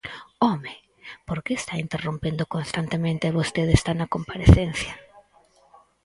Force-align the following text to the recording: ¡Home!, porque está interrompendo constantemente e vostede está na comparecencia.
¡Home!, 0.43 0.73
porque 1.27 1.53
está 1.59 1.73
interrompendo 1.85 2.43
constantemente 2.55 3.23
e 3.27 3.35
vostede 3.39 3.73
está 3.75 3.91
na 3.95 4.11
comparecencia. 4.15 4.93